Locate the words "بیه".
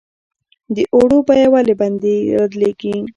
1.27-1.47